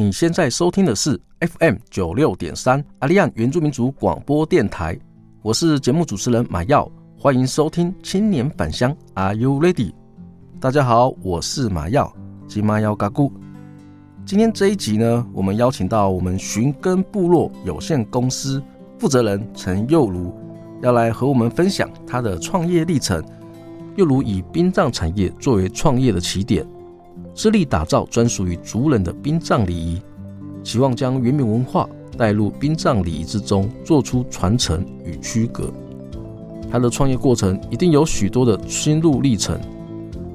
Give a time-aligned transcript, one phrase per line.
[0.00, 4.96] 你现在收听的是 FM 九六点三阿利安原住民族广播电台，
[5.42, 6.88] 我是节目主持人马耀，
[7.18, 9.92] 欢迎收听青年返乡，Are you ready？
[10.60, 12.14] 大家好，我是马耀，
[12.46, 13.28] 吉马耀嘎咕。
[14.24, 18.62] 今天这一集呢，我们邀请到我们寻根部落有限公司
[19.00, 20.32] 负责人陈又如，
[20.80, 23.20] 要来和我们分享他的创业历程。
[23.96, 26.64] 又如以殡葬产业作为创业的起点。
[27.38, 30.02] 致力打造专属于族人的殡葬礼仪，
[30.64, 35.72] 希望将原民文化带入殡葬礼仪之中，做出传承与区隔。
[36.68, 39.56] 他的创业过程一定有许多的心路历程，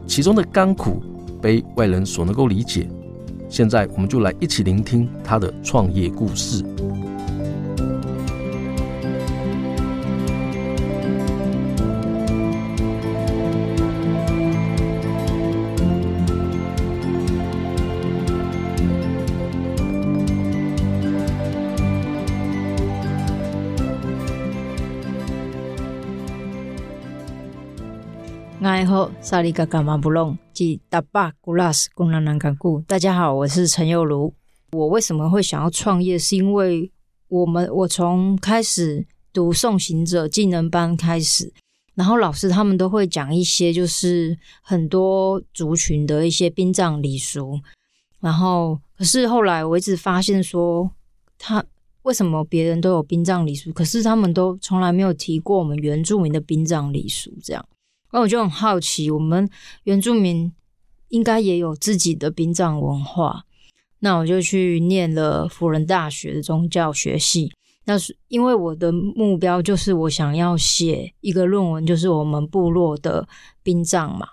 [0.08, 1.04] 其中的甘苦
[1.42, 2.90] 非外人所能够理解。
[3.50, 6.64] 现在，我们就来一起聆听他的创业故事。
[28.66, 32.80] 爱好萨利嘎嘎马布隆及达巴古拉斯贡南南干古。
[32.88, 34.34] 大家好，我是陈又如。
[34.72, 36.18] 我为什么会想要创业？
[36.18, 36.90] 是因为
[37.28, 41.52] 我们我从开始读送行者技能班开始，
[41.94, 47.60] 然后老师他们都会讲一些就是很多族群的一些殡葬礼俗。
[48.22, 50.90] 然后可是后来我一直发现说，
[51.38, 51.62] 他
[52.04, 57.66] 为什么别人都有殡葬礼俗，可是他们都从来没有提过我们原住民的殡葬礼俗这样。
[58.14, 59.50] 那我就很好奇，我们
[59.86, 60.54] 原住民
[61.10, 63.44] 应该也有自己的殡葬文化。
[64.00, 67.52] 那我就去念了辅仁大学的宗教学系。
[67.86, 73.28] 那是因为我的目标就是我想要写一个论文，就是我们部落的
[73.64, 74.28] 殡葬嘛，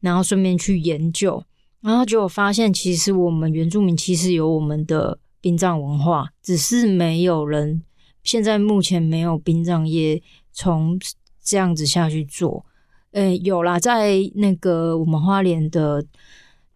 [0.00, 1.42] 然后顺便去研究。
[1.80, 7.82] 然后结果发现，其实我们原住民其实有我们的殡葬文化，只是没有人
[8.24, 10.20] 现在目前没有殡葬业
[10.52, 10.98] 从
[11.42, 12.66] 这样子下去做。
[13.12, 16.04] 诶，有啦，在那个我们花莲的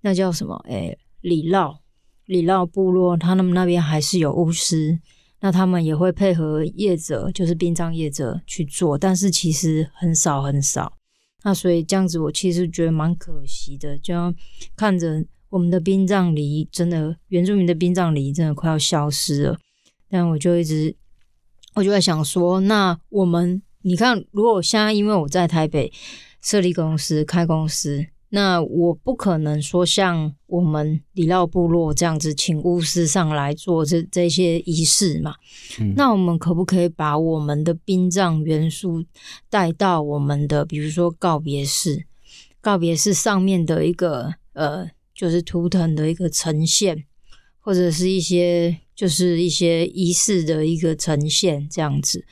[0.01, 0.57] 那叫什么？
[0.69, 1.81] 诶，里绕
[2.27, 4.99] 里绕部落，他们那边还是有巫师，
[5.41, 10.95] 那他们也会配合业者，就是殡葬业者去做，但是其实很少很少。
[11.45, 14.15] 那所以这样子，我其实觉得蛮可惜的，就
[14.75, 19.59] 看着我们的殡葬礼仪，真的原住民的殡葬礼仪真的快要消失了。
[20.09, 20.97] 但我就一直，
[21.75, 23.63] 我就在想说，那我们。
[23.87, 25.93] 你看，如果现在因为我在台北
[26.41, 35.35] 设立公司、开公司，那我不可能说像我们里绕部落这样子请巫师上来做这这些仪式嘛。
[35.79, 35.93] 嗯。
[35.95, 39.05] 那我们可不可以把我们的殡葬元素
[39.51, 42.07] 带到我们的，比如说告别式？
[42.63, 47.05] 告别式上面的一个呃，就是图腾的一个呈现，
[47.61, 52.25] 或者是一些就是一些仪式的一个呈现，这样子。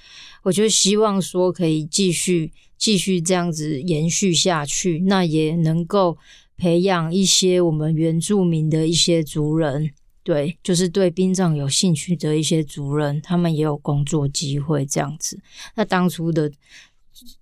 [0.43, 6.19] 我就希望说可以继续继续这样子延续下去，那也能够
[6.57, 9.91] 培养一些我们原住民的一些族人，
[10.23, 15.41] 对，就是对殡葬有兴趣的一些族人，他们也有工作机会这样子。
[15.75, 16.51] 那当初的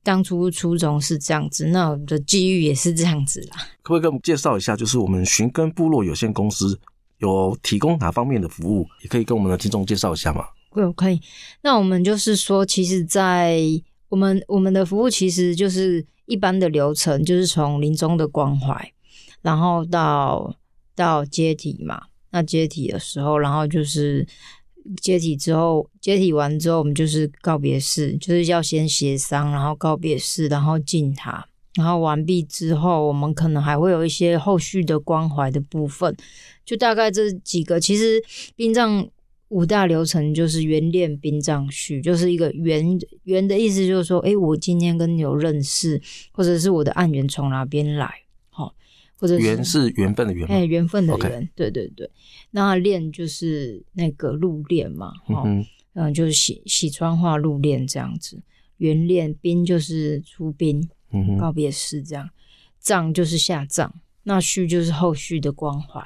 [0.03, 3.57] 当初初衷是这样子，那我们的机遇也是这样子啦。
[3.83, 6.79] 可不可以给我们介绍一下，就是我们寻根部落有限公司
[7.19, 8.87] 有提供哪方面的服务？
[9.03, 10.45] 也可以跟我们的听众介绍一下吗？
[10.71, 11.21] 可以，
[11.63, 13.61] 那我们就是说，其实，在
[14.09, 18.93] 我们我们的服务其实就是一般的流程，就是从临终的关怀，
[19.43, 20.55] 然后到
[20.95, 22.03] 到接体嘛。
[22.31, 24.25] 那接体的时候，然后就是
[25.03, 31.45] 接体之后，接体完之后，我们就是告别式，就是要先协商，然后告别式，然后进塔，
[31.75, 36.17] 然后完毕之后，我们可能还会有一些后续的关怀的部分，
[36.65, 37.81] 就大概这几个。
[37.81, 38.23] 其实
[38.55, 39.09] 殡葬。
[39.51, 46.01] 五大流程就是缘练殡葬序，就是一个缘缘的意思，就是说，哎，我今天跟你有认识，
[46.31, 48.09] 或者是我的案源从哪边来，
[48.49, 48.73] 好，
[49.17, 52.09] 或者是缘是缘分的缘，哎，缘分的缘.对对对。
[52.53, 58.41] 那练就是那个入殓嘛，嗯嗯，就是洗洗川话入殓这样子。
[58.77, 62.31] 缘练殡就是出殡，嗯，告别式这样，
[62.79, 63.93] 葬就是下葬，
[64.23, 66.01] 那序就是后续的关怀。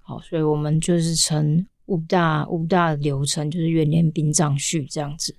[0.00, 1.64] 好，所以我们就是称。
[1.88, 5.34] 五大五大流程，就是元年殡葬序这样子。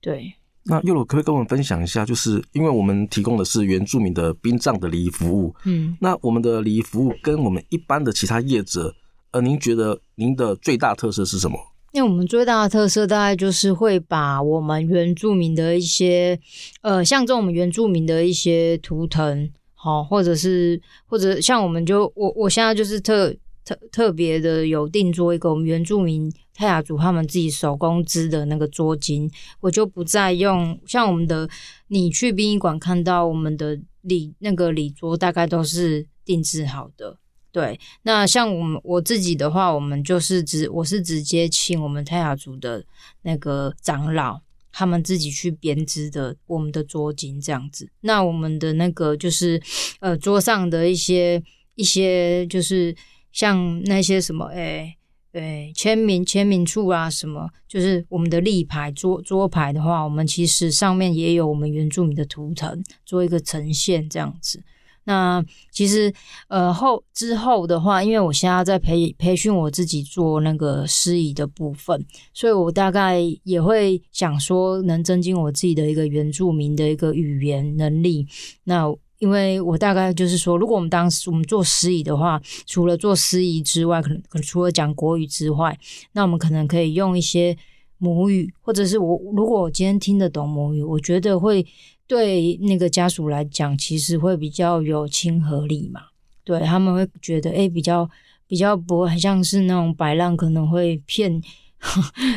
[0.00, 0.32] 对，
[0.64, 2.06] 那又有可不可以跟我们分享一下？
[2.06, 8.94] 就是因为我们提供的是原住民的殡葬的礼仪服务，嗯，那我们的礼仪服务跟我们一般的其他业者，
[9.32, 11.58] 呃，您觉得您的最大特色是什么？
[11.92, 16.38] 因为我们最大的特色大概就是会把我们原住民的一些，
[16.82, 23.32] 呃，象征我们原住民的一些图腾，好，或者是或者像我们就我我现在就是特
[23.64, 29.30] 特特别的有定做一个我们原住民泰雅族他们自己手工织的那个桌巾，
[29.60, 31.48] 我就不再用像我们的
[31.88, 37.18] 你去殡仪馆看到我们的礼那个礼桌，大概都是定制好的。
[37.50, 42.84] 对，那像我们我自己的话，我们就是直我是直接请我们泰雅族的
[43.22, 44.40] 那个长老，
[44.72, 47.88] 他们自己去编织的我们的桌巾这样子。
[48.00, 49.62] 那我们的那个就是
[50.00, 51.40] 呃桌上的一些
[51.76, 52.92] 一些就是
[53.34, 54.96] 像那些什么诶
[55.32, 64.62] 诶签名签名处啊什么，就是我们的立牌桌桌牌的话，我们其实上面也有我们原住民的图腾做一个呈现这样子。
[65.06, 66.10] 那其实，
[66.48, 78.26] 呃后之后的话，因为我现在在培培训我自己做那个司仪的部分，所以我大概也会想说，能增进我自己的一个原住民的一个语言能力。
[78.62, 78.86] 那
[79.24, 85.78] 因为我大概就是说，如果我们当时我们做司仪的话，除了做司仪之外，可能可能除了讲国语之外，
[86.12, 87.56] 那我们可能可以用一些
[87.98, 91.66] 母语，或者是我如果我今天听得懂母语，我觉得会。
[92.06, 96.02] 对那个家属来讲，其实会比较有亲和力嘛。
[96.44, 98.06] 对，他们会觉得，哎，比较
[98.46, 101.40] 比较不会像是那种摆烂，可能会骗，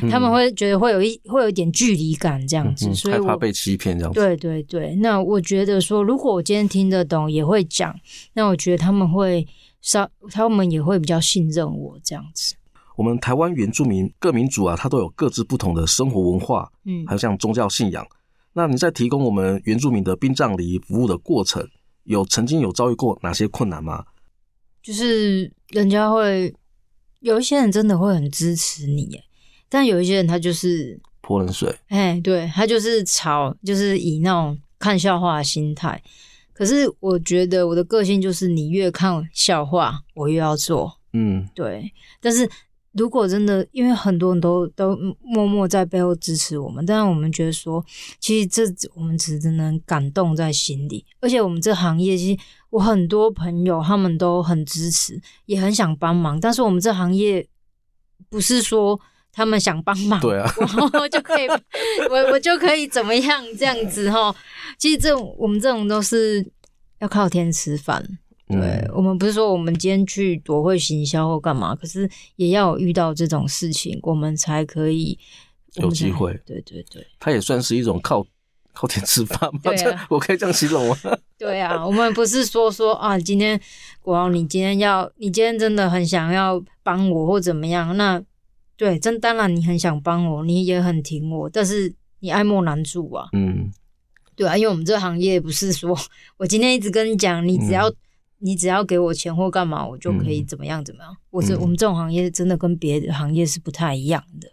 [0.09, 4.19] 他们会觉得会有一会有一点距离感这样子，嗯、所以害怕被欺骗这样子。
[4.19, 7.95] 对对对，那我觉得说，如果我今天听得懂，也会讲，
[8.33, 9.47] 那我觉得他们会
[9.81, 12.55] 稍，他们也会比较信任我这样子。
[12.95, 18.05] 我们台湾原住民各民族啊，他都有各自不同的生活文化，嗯，还有像宗教信仰。
[18.53, 21.67] 那你在提供我们原住民的殡葬礼仪服务的过程，
[22.05, 24.05] 有曾经有遭遇过哪些困难吗？
[24.81, 26.55] 就是人家会
[27.19, 29.23] 有一些人真的会很支持你，耶，
[29.69, 36.01] 但有一些人他就是泼冷水，哎，对，他就是吵，就是以那种看笑话的心态。
[36.53, 42.49] 可是我觉得我的个性就是，你越看笑话，我越要做，嗯，对，但是。
[42.93, 47.85] 如果真的，因为很多人都都默默在背后支持我们，但是我们觉得说，
[48.19, 48.63] 其实这
[48.95, 51.05] 我们只能感动在心里。
[51.19, 52.39] 而且我们这行业，其实
[52.71, 56.39] 我很多朋友他们都很支持，也很想帮忙。
[56.39, 57.47] 但是我们这行业
[58.31, 58.99] 不是说
[59.37, 60.51] 他们想帮忙，对啊，
[60.99, 61.47] 我就可以，
[62.09, 64.35] 我我就可以怎么样这样子哈。
[64.79, 66.43] 其实这我们这种都是
[66.97, 68.03] 要靠天吃饭。
[68.47, 75.19] 对、嗯、我们不是说我们今天去多会行销或干嘛，可是也要遇到这种事情，我们才可以
[75.75, 76.33] 有机会。
[76.43, 78.25] 对对对，它也算是一种靠
[78.73, 79.59] 靠天吃饭嘛。
[79.63, 80.97] 对、啊，我可以这样形容吗？
[81.37, 83.59] 对啊，我们不是说说啊，今天
[84.01, 87.95] 国王，你今天要，你今天真的很想要帮我或怎么样？
[87.95, 88.19] 那
[88.77, 93.27] 对，真当然你很想帮我，你也很挺我，但是你爱莫难助啊。
[93.33, 93.69] 嗯，
[94.35, 95.97] 对啊，因为我们这行业不是说
[96.37, 97.95] 我今天一直跟你讲，你只要、嗯。
[98.39, 101.11] 你只要给我钱或干嘛，我就可以怎么样怎么样。
[101.11, 104.47] 嗯、我这、嗯、我们这种行业真的跟别的行业是不太一样的。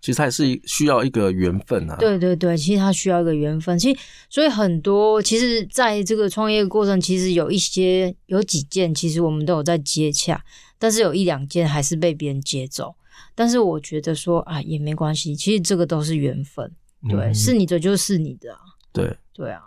[0.00, 1.96] 其实它也是需要一个缘分啊。
[1.96, 3.76] 对对对，其实它需要一个缘分。
[3.76, 3.98] 其实
[4.30, 10.40] 所以很多，其实在这个创业过程，其实有一些有几件，其实我们都有在接洽，
[10.78, 12.94] 但是有一两件还是被别人接走。
[13.34, 16.70] 但是我觉得说啊，也没关系，其实这个都是缘分。
[17.08, 18.60] 对，嗯、是你的就是你的啊。
[18.92, 19.62] 对对啊，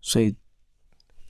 [0.00, 0.34] 所以。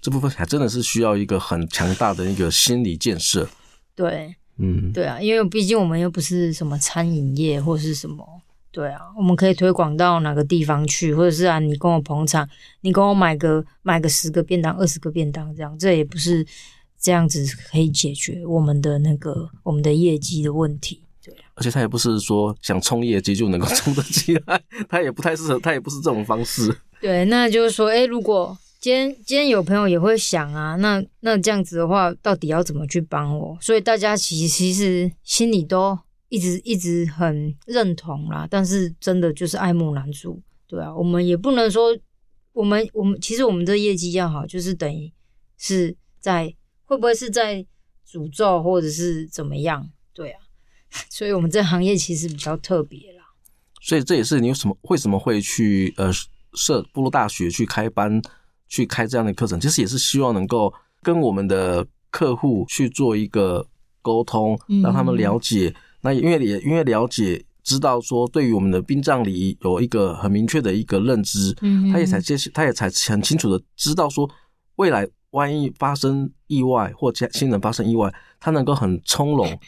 [0.04, 3.49] 这部分还真的是需要一个很强大的一个心理建设。
[3.95, 8.23] 对，嗯，对啊，因为毕竟我们又不是什么餐饮业或是什么，
[8.71, 12.47] 对啊，我们可以推广到哪个地方去，或者是啊，你跟我捧场，
[12.83, 16.47] 你跟我买个买个十个便当、二十个便当这样，这也不是
[17.00, 21.00] 这样子可以解决我们的那个我们的业绩的问题。
[21.54, 26.75] 而且他也不是说想冲业绩就能够冲得起来，他也不太适合，他也不是这种方式。
[27.00, 28.56] 对，那就是说，哎，如果。
[28.80, 33.56] 今天今天有朋友也会想啊，那那这样子的话，到底要怎么去帮我？
[33.58, 41.96] 所以大家其其实心里都一直一直很认同啦，但是真的就是爱莫难助，对啊，我们也不能说
[42.52, 45.11] 我们我们其实我们这业绩要好，就是等于
[45.56, 47.64] 是在会不会是在
[48.06, 49.88] 诅咒或者是怎么样？
[50.12, 50.40] 对啊，
[51.08, 53.24] 所以我们这行业其实比较特别啦。
[53.80, 56.10] 所以这也是你有什么为什么会去呃
[56.54, 58.22] 设部落大学去开班？
[58.68, 60.72] 去开这样的课程，其实也是希望能够
[61.02, 63.64] 跟我们的客户去做一个
[64.02, 67.44] 沟通，让他们了解那因为也因为了解。
[67.64, 74.28] 知道说，对于我们的殡葬礼仪有一个很明确的一个认知，嗯，他也才接，他也才很清楚的知道说，
[74.76, 79.58] 未来万一发生意外或家亲人发生意外，他能够很从容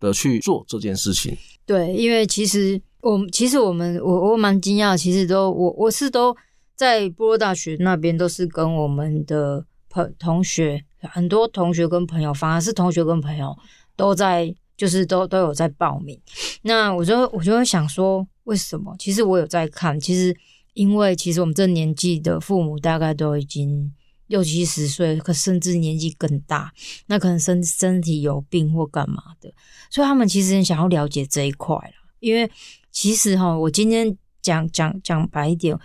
[0.00, 1.36] 的去做这件事情。
[1.66, 6.36] 对，因为其实我其实我们我我蛮惊讶，其实都我我是都
[6.74, 13.56] 在部落大学那边都是跟我们的朋同学很多同学跟朋友，反而是同学跟朋友
[13.96, 14.54] 都在。
[14.78, 16.16] 就是都都有在报名，
[16.62, 18.94] 那我就我就会想说，为什么？
[18.96, 20.32] 其实我有在看，其实
[20.74, 23.92] 因为其实我们这年纪的父母大概都已经
[24.28, 26.72] 六七十岁，可甚至年纪更大，
[27.06, 29.52] 那可能身身体有病或干嘛的，
[29.90, 31.92] 所以他们其实很想要了解这一块了。
[32.20, 32.50] 因为
[32.92, 35.76] 其实哈，我今天讲讲讲白一点，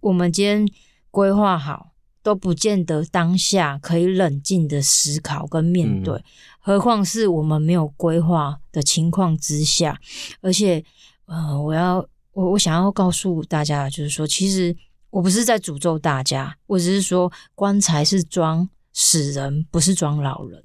[0.00, 0.68] 我们今天
[1.10, 1.94] 规划好。
[2.24, 6.24] 都不见得当下可以冷静的思考跟面对，嗯、
[6.58, 10.00] 何况是我们没有规划的情况之下。
[10.40, 10.82] 而且，
[11.26, 11.96] 呃，我要
[12.32, 14.74] 我我想要告诉大家，就是说，其实
[15.14, 20.60] 我不是在诅咒大家，我只是说，棺材是装死人，不是装老人。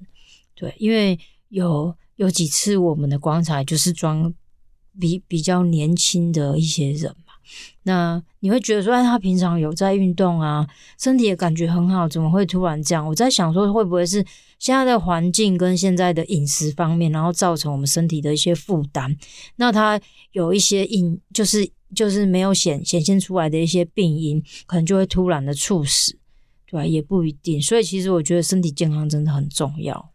[0.55, 4.33] 对，因为有有几次我们的棺材就是装
[4.99, 7.33] 比比较年轻的一些人嘛。
[7.83, 13.07] 那你会觉得说，哎，他平常有在运动啊，身体也感觉很好，怎么会突然这样？
[13.07, 14.25] 我在想说，会不会是
[14.57, 19.15] 现在的环境跟现在的饮食方面，然后造成我们身体的一些负担？
[19.57, 20.01] 那他
[20.31, 26.17] 有一些因，就是就是没有显显现出来的一些病因，可能就会突然的猝死，
[26.65, 26.85] 对吧？
[26.85, 27.61] 也不一定。
[27.61, 30.11] 所以其实我觉得身体健康真的很重要。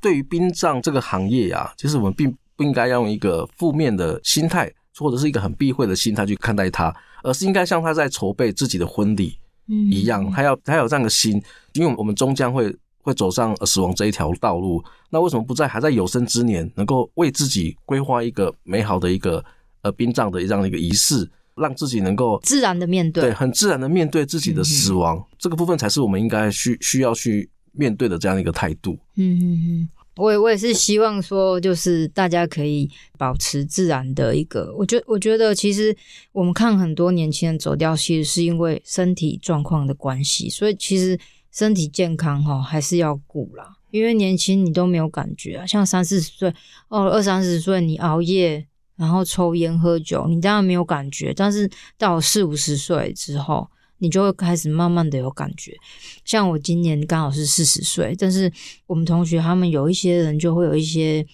[0.00, 4.72] 对于殡葬这个行业啊，其实我们并不应该要用一个负面的心态。
[4.98, 14.84] 或者是一个很避讳的心态去看待它，而是应该像他在筹备自己的婚礼一样，他要他有这样的心，因为我们终将会会走上死亡这一条道路。
[15.08, 19.42] 那为什么不在还在有生之年，能够为自己规划一个美好的一个
[19.82, 28.98] 呃殡葬的这样的一个仪式，让自己能够自然的面对，对，很自然的面对自己的死亡，这个部分才是我们应该需需要去面对的这样一个态度。
[29.16, 29.88] 嗯嗯嗯。
[30.16, 34.70] 我也我也是希望说，就是大家可以保持自然的一个。
[34.76, 35.96] 我觉我觉得，其实
[36.32, 40.50] 我们看很多年轻人走掉，其实是因为身体状况的关系。
[40.50, 41.18] 所以其实
[41.52, 43.76] 身体健康哈还是要顾啦。
[43.92, 46.52] 因为年轻你都没有感觉啊，像三四十岁
[46.88, 48.66] 哦，二三十岁你熬夜
[49.00, 51.32] 然后抽烟喝酒，你当然没有感觉。
[51.34, 51.66] 但是
[51.96, 53.66] 到四五十岁之后，
[53.96, 55.74] 你就会开始慢慢的有感觉，
[56.22, 58.52] 像我今年刚好是四十岁，但是
[58.86, 61.26] 我们同学他们有一些人就会有一些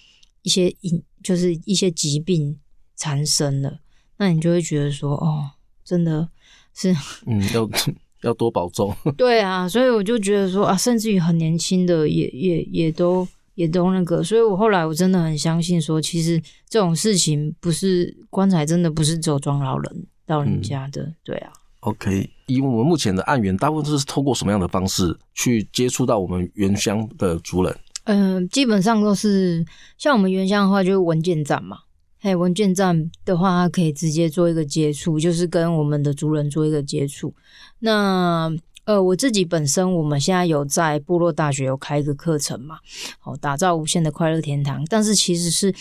[0.43, 0.73] 一些
[1.21, 2.57] 就是一些疾病
[2.95, 3.79] 产生了，
[4.15, 5.51] 那你就会觉得说，哦，
[5.83, 6.29] 真的
[6.73, 6.95] 是，
[7.25, 7.69] 嗯，要
[8.23, 8.95] 要多保重。
[9.17, 13.27] 对啊，所以我就觉得说啊，甚至于很年轻的也也也都
[13.57, 21.51] 也都那个，所以我后来我真的很相信说，其实这种事情不是棺材，真的不是只有装老人到人家的，嗯、对啊。
[21.79, 27.75] OK，以我们目前的案源，大部分都是透过什么样的方式去接触到我们原乡的族人？
[28.03, 29.65] 嗯、呃，基本上都是
[29.97, 31.79] 像我们原乡的话，就是文件站嘛。
[32.19, 37.33] 嘿，文件站的话，它可以直接做一个接触，就是跟我们的族人做一个接触。
[37.79, 38.51] 那
[38.87, 42.79] 呃，我自己本身，我们现在有在部落大学有开一个课程嘛，
[43.19, 44.81] 好，打造无限的快乐天堂。
[44.89, 45.75] 但是其实是，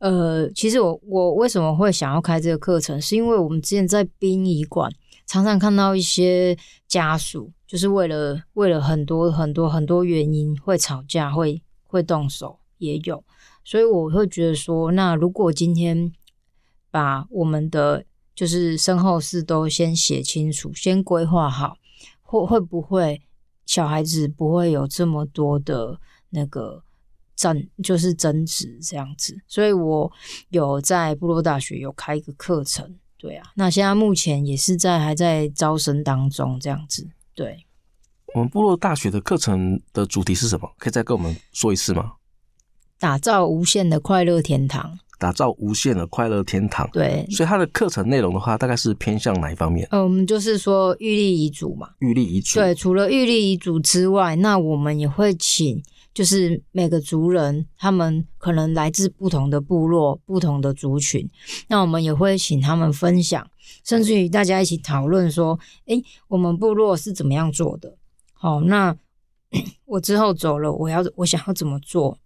[0.00, 4.92] 呃，其实我我为什么会想要开这个课程，是因为我们之前在殡仪馆。
[5.24, 6.56] 常常看到一些
[6.88, 13.22] 家属，就是为了为了很多很多很多原因会吵架，会会动手，也有。
[13.62, 16.10] 所以我会觉得说，那如果今天
[16.90, 18.02] 把我们的
[18.34, 21.76] 就是身后事都先写清楚，先规划好，
[22.28, 23.22] 会会不会
[23.64, 26.82] 小孩子不会有这么多的那个
[27.34, 29.40] 争，就是争执这样子。
[29.46, 30.12] 所以我
[30.50, 32.94] 有在部落大学有开一个课程。
[33.16, 37.08] 对啊，那现在目前也是在还在招生当中，这样子。
[37.34, 37.66] 对，
[38.34, 40.70] 我们部落大学的课程的主题是什么？
[40.78, 42.12] 可以再跟我们说一次吗？
[42.98, 44.98] 打造无限的快乐天堂。
[45.18, 46.88] 打造无限的快乐天堂。
[46.92, 49.86] 对，所以它的课程内容的话，大概是偏向哪一方面？
[49.90, 51.90] 呃，我们就是说预立遗嘱嘛。
[51.98, 52.58] 预立遗嘱。
[52.58, 55.82] 对，除了预立遗嘱之外，那我们也会请。
[56.14, 61.28] 就是每个族人，他们可能来自不同的部落、不同的族群，
[61.68, 63.48] 那我们也会请他们分享，
[63.84, 65.56] 甚至于大家一起讨论说
[65.86, 67.94] ：“诶，我们部落是怎么样做的？
[68.32, 68.96] 好，那
[69.86, 72.18] 我之后走了，我要我想要怎么做，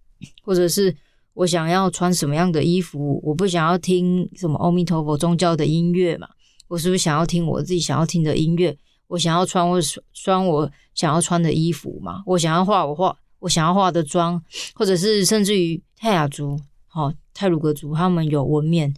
[0.43, 0.97] 或者是
[1.35, 3.21] 我想要穿什么样的衣服？
[3.25, 6.29] 我不想要听什么阿弥陀佛宗教的音乐嘛？
[6.69, 8.77] 我是不是想要听我自己想要听的音乐？
[9.09, 9.79] 我想要穿我
[10.15, 12.23] 穿我想要穿的衣服嘛？
[12.27, 14.41] 我想要画我画。”我想要化的妆，
[14.73, 18.95] 或者是甚至于泰雅族，好泰鲁格族他们有纹面，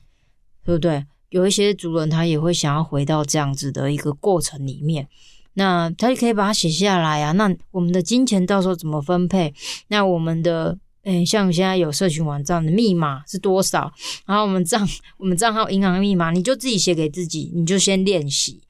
[0.62, 1.02] 对不对？
[1.30, 5.08] 有一些族人他也会想要回到这样子的一个过程里面，
[5.54, 7.32] 那他就可以把它写下来啊。
[7.32, 9.54] 那我们的金钱到时候怎么分配？
[9.88, 10.78] 那我们的。
[11.04, 13.92] 诶，像现在有社群网站的密码是多少？
[14.26, 18.60] 然后我们账我们账号银行密码，你就自己写给自己，你就先练习。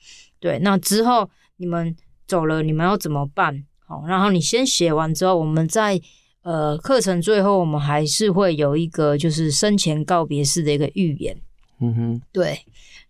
[0.40, 1.94] 对，那之后你们
[2.26, 3.64] 走了，你们要怎么办？
[3.86, 6.00] 好，然后你先写完之后，我们在
[6.42, 11.36] 呃课程最后，我们还是会有一个就是生前告别式的一个预言。
[11.80, 12.58] 嗯哼，对。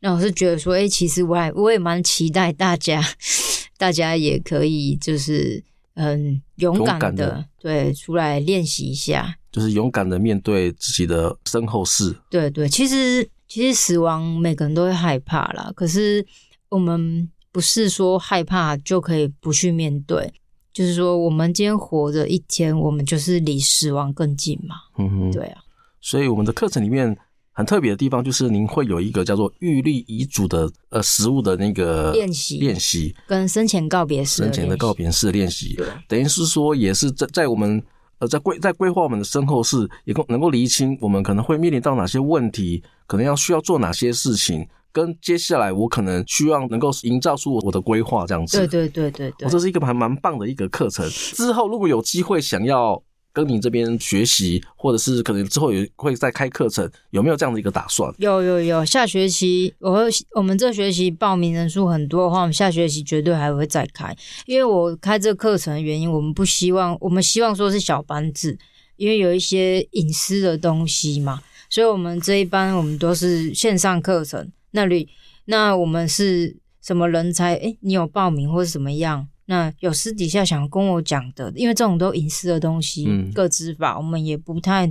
[0.00, 3.02] 那我是觉得说，诶，其实我还我也蛮期待大家，
[3.78, 5.64] 大家也可以就是。
[5.94, 12.16] 嗯，勇敢的，勇敢的对，出来练习一下，就是勇敢的面对自己的身后事。
[12.28, 16.24] 对对，其实其实死亡每个人都会害怕啦，可是
[16.68, 20.32] 我们不是说害怕就可以不去面对，
[20.72, 24.76] 就是说我们今天活着一天，我们就是离死亡更近嘛。
[24.98, 25.62] 嗯哼，对啊，
[26.00, 27.16] 所以我们的课程里面。
[27.56, 37.80] 很特别的地方就是，您会有一个叫做预立遗嘱的呃实物的那个练习练习，跟生前告别式、生前的告别式练习，等于是说也是在在我们
[38.18, 48.58] 呃在规在规划我们的身后事，也够能够厘清我们可能会面临到哪些问题，可能要需要做哪些事情，跟接下来我可能需要能够营造出我的规划这样子。
[48.58, 51.08] 对对对对对，这是一个还蛮棒的一个课程。
[51.08, 53.00] 之后如果有机会想要。
[53.34, 58.14] 跟你这边学习，或者是可能之后也会再开课程，有没有这样的一个打算？
[58.18, 60.04] 有有有，下学期我会
[60.36, 64.16] 我们这学期报名人数很多的话，我们下学期绝对还会再开。
[64.46, 68.56] 因为我开这个课程的原因，我们不希望，我们希望说是小班制，
[68.96, 74.52] 因为有一些隐私的东西嘛，所以我们这一班我们都是线上课程。
[74.70, 75.08] 那里，
[75.46, 77.54] 那我们是什么人才？
[77.54, 79.26] 诶，你有报名或是怎么样？
[79.46, 84.90] 那有私底下想跟我讲的，因为这种都隐私的东西，嗯，个资法我们也不太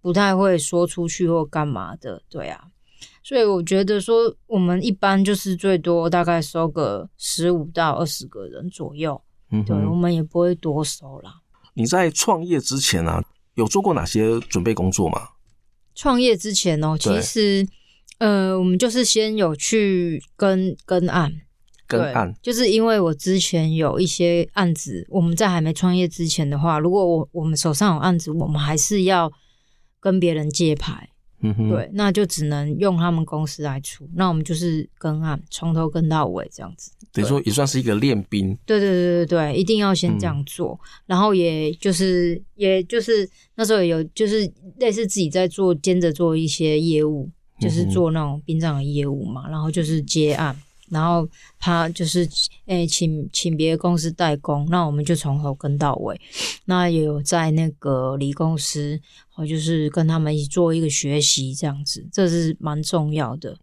[0.00, 2.64] 不太会说出去或干嘛的，对啊。
[3.22, 9.18] 所以我觉得说，我们一般就是最多大概收个十五到二十个人左右，
[9.50, 11.40] 嗯，对，我们也不会多收啦。
[11.72, 13.24] 你在创业之前啊，
[13.54, 15.28] 有做过哪些准备工作吗？
[15.94, 17.66] 创业之前哦，其实
[18.18, 21.32] 呃，我们就是先有去跟跟案。
[21.86, 29.30] 跟案，就是因为我之前有一些案子，我们在还没创业之前的话，如果我我们手上有案子，我们还是要
[30.00, 31.10] 跟别人借牌，
[31.42, 50.56] 嗯哼，对，那就只能用他们公司来出，那我们就是跟案，从头跟到尾这样子，等于说也算是一个练兵，对对对对对，一定要先这样做，嗯、然后也就是也就是那时候也有就是类似自己在做兼着做一些业务，就是做那种殡葬的业务嘛，然后就是接案。
[50.90, 52.24] 然后他就是
[52.66, 56.20] 诶、欸，请请别的公司代工，那我们就从头跟到尾。
[56.66, 59.00] 那也有在那个离公司，
[59.36, 63.56] 我就是跟他们一起做一个学习，这样子，这是蛮重要的。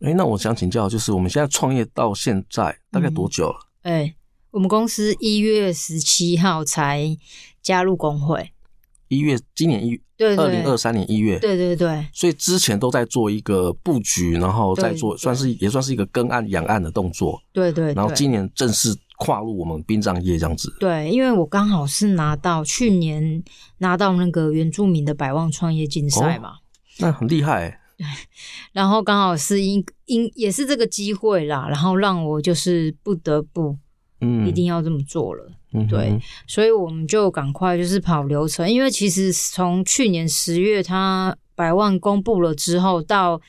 [0.00, 3.58] 诶，那我想请教，就是我们现在创业到现在大概多久了？
[3.82, 4.14] 诶、嗯欸，
[4.50, 7.16] 我们公司一月十七号才
[7.62, 8.52] 加入工会。
[9.08, 20.74] 一月，今年一月，对，二零二三年一月，对对对，所以之前都在做一个布局，然后再做，算是也算是一个跟案养案的动作，对，对对，然后今年正式跨入我们殡葬业这样子。
[20.78, 23.42] 对，因为我刚好是拿到去年
[23.78, 26.58] 拿到那个原住民的百万创业竞赛嘛，哦，
[26.98, 27.62] 那很厉害。
[27.62, 27.78] 欸。
[27.96, 28.06] 对，
[28.72, 33.76] 然后刚好是因因也是这个机会啦，然后让我就是不得不。
[34.20, 35.48] 嗯，一定要这么做了，
[35.88, 43.40] 对，所以我们就赶快就是跑流程，因为其实从去年十月他百万公布了之后，到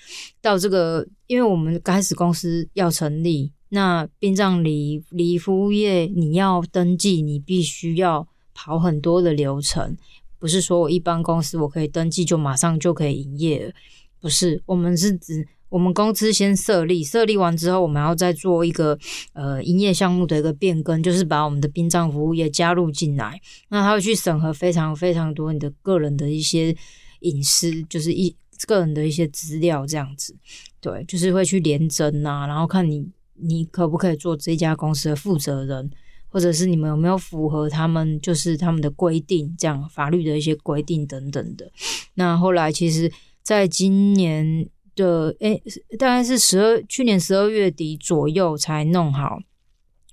[0.42, 9.96] 到这个，因为我们开始公司要成立，那殡葬礼礼服务业你要登记，你必须要跑很多的流程，
[10.38, 13.74] 不是说我一般公司我可以登记就马上就可以营业，
[14.20, 15.48] 不是，我们是指。
[15.70, 18.98] 我们公司先设立，设立完之后，我们要再做一个
[19.34, 23.40] 呃营业项目的一个变更，就是把我们的殡葬服务业加入进来。
[23.70, 26.76] 那他会去审核非常非常多你的个人的一些
[27.20, 30.36] 隐私，就是一个人的一些资料这样子。
[30.82, 35.92] 对，就是会去联征呐，然后看你你可不可以做这家公司的负责人，
[36.30, 41.72] 或者是你们有没有符合他们就是他们的规定，这样法律的一些规定等等的。
[42.16, 43.12] 那后来其实
[43.44, 44.68] 在今年。
[45.02, 45.62] 的诶，
[45.98, 49.40] 大概是十二去年十二月底左右才弄好。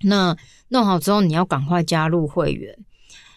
[0.02, 0.36] 那
[0.68, 2.78] 弄好之后，你要赶快加入会员。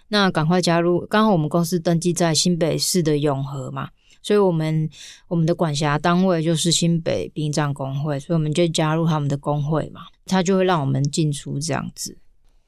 [0.09, 3.89] 那赶快加入，刚好我们公司登记在新北市的永和嘛，
[4.23, 4.89] 所以我们
[5.27, 12.17] 我们的管辖单位就是新北殡葬工会，所以我们就加入他们的工会嘛，他就会让我们进出这样子。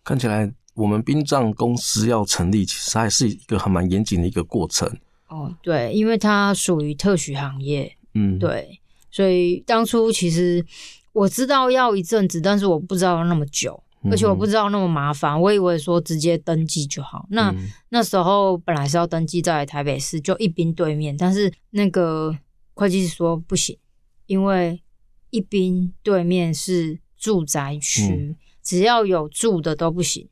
[0.04, 4.88] 看起来我们殡葬公司要成立，其实还是一个还蛮严谨的一个过程。
[5.28, 10.65] 哦，对，因为它属于特许行业，嗯，对，所以当初其实
[11.13, 13.84] 我知道要一阵子，但是我不知道要那么久。
[14.10, 17.28] 而且我不知道那么麻烦，我以为说直接登记就好。
[17.30, 22.36] 那、嗯、那时候本来是要登记在台北市，就一滨对面，但是那个
[22.74, 23.78] 会计师说不行，
[24.26, 24.82] 因为
[25.30, 30.28] 一滨对面是住宅区，嗯、只要有住的都不行。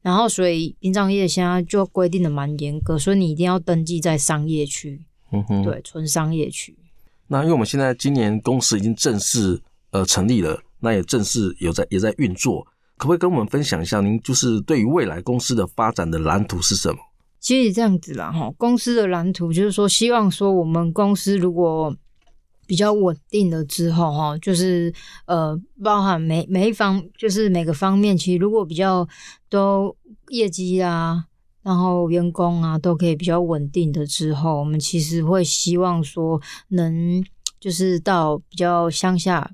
[0.00, 5.04] 然后所以殡葬业现在就规定的蛮严格，所以你一定要登记在商业区，
[5.62, 6.78] 对，纯商业区。
[7.34, 12.64] 那因为我们现在今年公司已经正式呃成立了，那也正式有在也在运作。
[12.96, 16.98] 可不可以跟我们分享一下，您就是对于未来公司的发展的蓝图是什么？
[17.40, 21.92] 其实这样子啦，哈，公司的蓝图就是说，希望说我们公司如果
[22.68, 24.94] 比较稳定了之后，哈，就是
[25.26, 29.08] 呃，包含每每一方，就是每个方面，其实如果比较
[29.50, 29.96] 都
[30.28, 31.24] 业绩啊，
[31.64, 37.24] 然后员工啊都可以比较稳定的之后，我们其实会希望说，能
[37.58, 39.50] 就是到比较乡下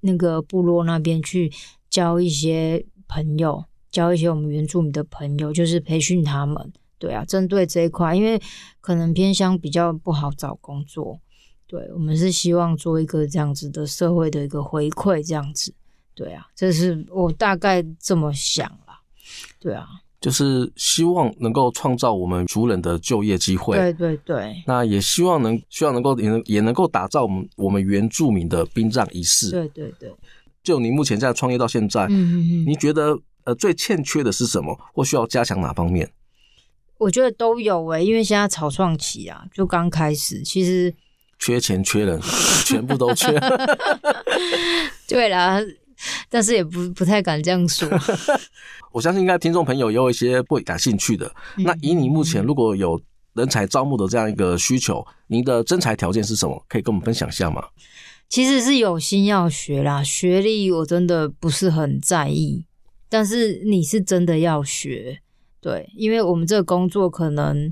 [0.00, 1.50] 那个部落那边去。
[1.92, 6.72] 交一些朋友，交一些我们原住民的朋友，就是培训他们。
[6.98, 8.40] 对啊，针对这一块，因为
[8.80, 11.20] 可能偏乡比较不好找工作，
[11.66, 15.74] 对，我们是希望做一个这样子的社会的一个回馈，这样子。
[16.14, 19.02] 对啊，这是我大概这么想啦。
[19.60, 19.86] 对啊，
[20.22, 23.76] 就是希望能够创造我们族人的就业机会。
[23.76, 24.62] 对对对。
[24.66, 29.50] 那也希望能希望能够也能也能够打造我们我们原住民的殡葬仪式。
[29.50, 30.14] 对对对。
[30.62, 36.08] 就你目前在创业到现在，嗯嗯嗯，你觉得呃最欠缺的是什么，或需要加强哪方面？
[36.98, 40.94] 我觉得都有诶、欸，因为现在草创期啊，就刚开始，其实
[41.36, 42.20] 缺钱缺人，
[42.64, 43.26] 全部都缺。
[45.08, 45.60] 对啦，
[46.28, 47.88] 但是也不不太敢这样说。
[48.92, 51.34] 我相信应该听众朋友也有一些不感兴趣的。
[51.56, 53.00] 嗯、那以你目前如果有
[53.34, 56.62] 人才招募的这样一个需求，您的征才条件是什么？
[56.68, 57.64] 可以跟我们分享一下吗？
[58.28, 62.64] 其实是有心要学啦，学历我真的不是很在意，
[63.10, 65.20] 但是你是真的要学，
[65.60, 67.70] 对，因为我们这个工作可能，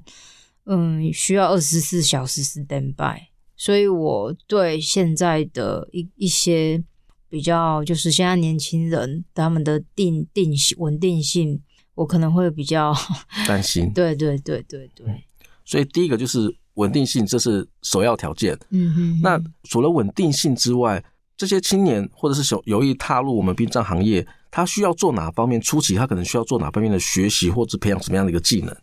[0.66, 3.18] 嗯，需要二十四小时 stand by，
[3.56, 6.82] 所以我对现在的一一些
[7.30, 11.58] 比较，就是现在年轻人他们的定定性稳定性，
[11.94, 12.94] 我可能会比较
[13.48, 13.90] 担心。
[13.94, 15.18] 对对对对对，嗯，
[15.64, 16.54] 所以第一个就是。
[16.74, 18.56] 稳定性，这是首要条件。
[18.70, 19.20] 嗯哼。
[19.22, 21.04] 那除了稳定性之外，
[21.36, 25.60] 这些青年或者是有有意踏入我们殡葬行业，他需要做哪方面？
[25.60, 28.74] 初期他可能需要做哪方面的学习，或者培养什么样的一个技能？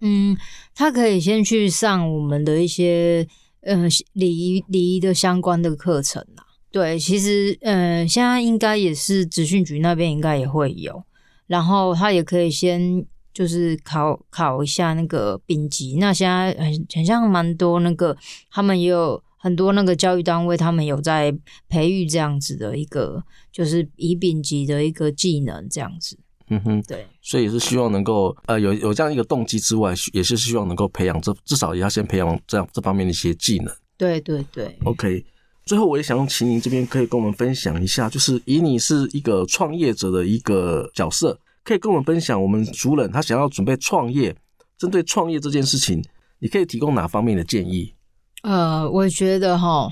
[0.00, 0.34] 嗯，
[0.74, 3.26] 他可以先去上我们的一些
[3.62, 3.76] 呃
[4.14, 6.46] 礼仪礼仪的相关的课程啦。
[6.72, 11.04] 对，其实呃现在应该也是职训局那边应该也会有，
[11.46, 13.06] 然后他也可以先。
[13.34, 18.14] 就是考考一下那个丙级，那现在很很像蛮多那个，
[18.50, 21.34] 他们也有很多那个教育单位，他们有在
[21.66, 26.18] 培育这样子的一个，就是乙丙级的一个技能这样子。
[26.48, 33.74] 嗯哼，对，所以也是希望能够呃有有这样一个动机之外，也是希望能够培养这至少也要先培养这样这方面的一些技能。
[33.96, 34.76] 对对对。
[34.84, 35.24] OK，
[35.72, 41.40] 最后我也想请您这边可以跟我们分享一下，就是以你是一个创业者的一个角色。
[41.64, 44.36] 可以跟我们分享，我们族人他想要准备创业，
[44.76, 46.04] 针对创业这件事情，
[46.40, 47.94] 你可以提供哪方面的建议？
[48.42, 49.90] 呃，我觉得哈，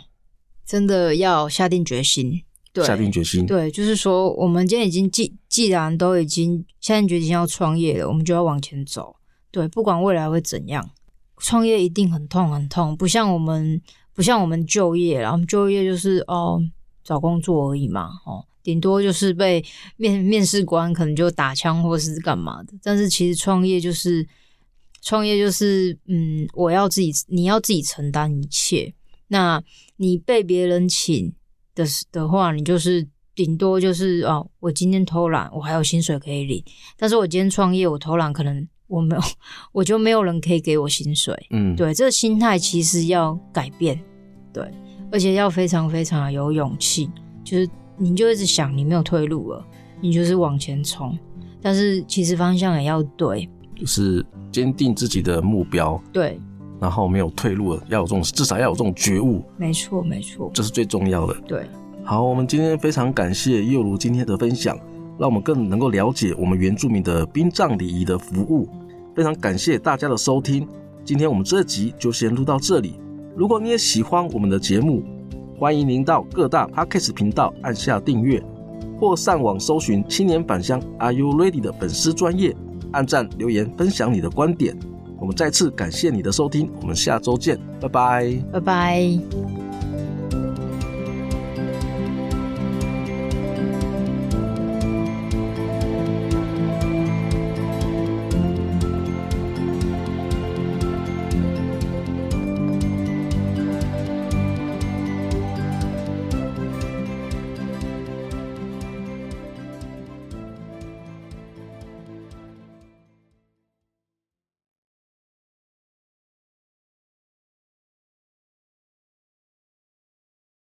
[0.66, 2.42] 真的要下定决心，
[2.74, 9.16] 对，下定决心，对，就是说，我们今天已经既既然都已经下定决心要创业了，我们就要往前走，
[9.50, 10.90] 对，不管未来会怎样，
[11.38, 13.80] 创业一定很痛很痛，不像我们
[14.14, 16.62] 不像我们就业，然后我们就业就是哦
[17.02, 18.44] 找工作而已嘛，哦。
[18.62, 19.64] 顶多就是被
[19.96, 24.24] 面面试官可能就打枪或是干嘛的，但是其实创业就是
[25.00, 28.92] 创业就是嗯，我要自己，你要自己承担一切。
[29.28, 29.62] 那
[29.96, 31.32] 你被别人请
[31.74, 36.62] 的的话，你就是顶多就是哦，我今天偷懒，我还有薪水可以领。
[36.98, 39.22] 但是我今天创业，我偷懒，可能我没有，
[39.72, 41.34] 我就没有人可以给我薪水。
[41.50, 43.98] 嗯，对，这个心态其实要改变，
[44.52, 44.70] 对，
[45.10, 47.08] 而且要非常非常有勇气，
[47.42, 47.66] 就是。
[48.02, 49.62] 你就一直想你没有退路了，
[50.00, 51.18] 你就是往前冲，
[51.60, 56.40] 但是其实方向也要对，就是坚定自己的目标，对，
[56.80, 61.34] 然后没有退路了，要有这种至少要有这种觉悟，没错没错，这是最重要的。
[61.46, 61.68] 对，
[62.04, 64.80] 好，我们今天非常感谢侑如今天的分享，
[65.20, 68.66] 让我们更能够了解我们原住民的殡葬礼仪的服务，
[69.14, 70.66] 非常感谢大家的收听，
[71.04, 72.98] 今天我们这集就先录到这里，
[73.36, 75.04] 如果你也喜欢我们的节目。
[75.58, 78.42] 欢迎您到各大 Podcast 频道按下订阅，
[78.98, 82.56] 或上网搜寻“青年返乡 Are You Ready” 的粉丝专业，
[82.92, 84.74] 按赞留言分享你的观点。
[85.18, 89.49] 我们再次感谢你的收听，我们下周见，拜拜，拜拜。